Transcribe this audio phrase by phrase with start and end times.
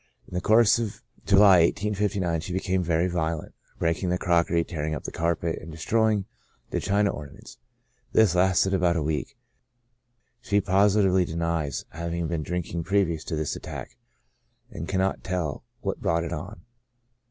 [0.27, 5.03] In the course of July, 1859, ^^^ became very violent, breaking the crockery, tearing up
[5.03, 6.25] the carpet, and destroying
[6.71, 7.59] the china ornaments:
[8.11, 9.37] this lasted about a week.
[10.41, 13.95] She positively denies having been drinking previous to this attack,
[14.71, 16.61] and can not tell what brought it on.